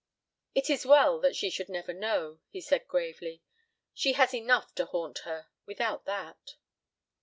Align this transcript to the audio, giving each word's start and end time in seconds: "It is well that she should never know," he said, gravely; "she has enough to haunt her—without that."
"It 0.55 0.67
is 0.71 0.83
well 0.83 1.19
that 1.19 1.35
she 1.35 1.51
should 1.51 1.69
never 1.69 1.93
know," 1.93 2.39
he 2.49 2.59
said, 2.59 2.87
gravely; 2.87 3.43
"she 3.93 4.13
has 4.13 4.33
enough 4.33 4.73
to 4.73 4.87
haunt 4.87 5.19
her—without 5.19 6.05
that." 6.05 6.55